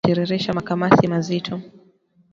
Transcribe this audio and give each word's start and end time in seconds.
Ngombe 0.03 0.09
kutiririsha 0.11 0.57
makamasi 0.57 1.05
mazito 1.13 1.55